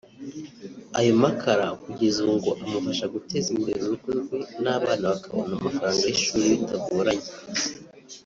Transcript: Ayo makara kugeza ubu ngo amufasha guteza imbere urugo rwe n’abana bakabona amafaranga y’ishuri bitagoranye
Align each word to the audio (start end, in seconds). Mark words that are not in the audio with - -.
Ayo 0.99 1.13
makara 1.21 1.67
kugeza 1.83 2.17
ubu 2.23 2.33
ngo 2.37 2.49
amufasha 2.63 3.05
guteza 3.13 3.47
imbere 3.55 3.79
urugo 3.85 4.09
rwe 4.19 4.37
n’abana 4.63 5.05
bakabona 5.13 5.53
amafaranga 5.55 6.03
y’ishuri 6.05 6.45
bitagoranye 6.59 7.27